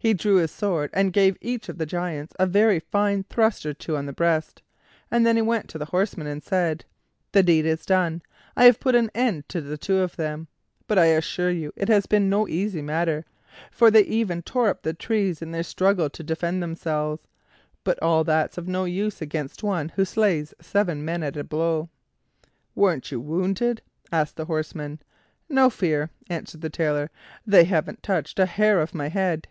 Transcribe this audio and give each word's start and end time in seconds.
He 0.00 0.14
drew 0.14 0.36
his 0.36 0.52
sword 0.52 0.90
and 0.92 1.12
gave 1.12 1.36
each 1.40 1.68
of 1.68 1.76
the 1.76 1.84
Giants 1.84 2.32
a 2.38 2.46
very 2.46 2.78
fine 2.78 3.24
thrust 3.24 3.66
or 3.66 3.74
two 3.74 3.96
on 3.96 4.06
the 4.06 4.12
breast, 4.12 4.62
and 5.10 5.26
then 5.26 5.44
went 5.44 5.68
to 5.70 5.76
the 5.78 5.86
horsemen 5.86 6.28
and 6.28 6.40
said: 6.40 6.84
"The 7.32 7.42
deed 7.42 7.66
is 7.66 7.84
done; 7.84 8.22
I've 8.56 8.78
put 8.78 8.94
an 8.94 9.10
end 9.12 9.48
to 9.48 9.60
the 9.60 9.76
two 9.76 9.98
of 9.98 10.14
them; 10.14 10.46
but 10.86 11.00
I 11.00 11.06
assure 11.06 11.50
you 11.50 11.72
it 11.74 11.88
has 11.88 12.06
been 12.06 12.30
no 12.30 12.46
easy 12.46 12.80
matter, 12.80 13.24
for 13.72 13.90
they 13.90 14.02
even 14.02 14.40
tore 14.42 14.68
up 14.68 14.86
trees 15.00 15.42
in 15.42 15.50
their 15.50 15.64
struggle 15.64 16.08
to 16.10 16.22
defend 16.22 16.62
themselves; 16.62 17.26
but 17.82 18.00
all 18.00 18.22
that's 18.22 18.56
of 18.56 18.68
no 18.68 18.84
use 18.84 19.20
against 19.20 19.64
one 19.64 19.88
who 19.88 20.04
slays 20.04 20.54
seven 20.60 21.04
men 21.04 21.24
at 21.24 21.36
a 21.36 21.42
blow." 21.42 21.88
"Weren't 22.76 23.10
you 23.10 23.20
wounded?" 23.20 23.82
asked 24.12 24.36
the 24.36 24.44
horsemen. 24.46 25.00
"No 25.48 25.68
fear," 25.68 26.10
answered 26.30 26.60
the 26.60 26.70
Tailor; 26.70 27.10
"they 27.44 27.64
haven't 27.64 28.04
touched 28.04 28.38
a 28.38 28.46
hair 28.46 28.78
of 28.80 28.94
my 28.94 29.08
head." 29.08 29.48